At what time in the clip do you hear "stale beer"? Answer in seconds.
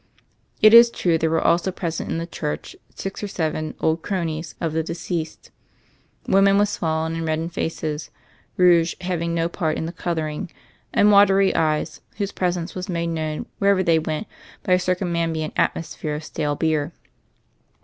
16.23-16.93